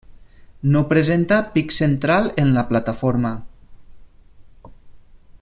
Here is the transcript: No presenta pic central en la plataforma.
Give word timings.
No 0.75 0.79
presenta 0.93 1.37
pic 1.57 1.75
central 1.79 2.31
en 2.45 2.51
la 2.57 2.65
plataforma. 2.73 3.35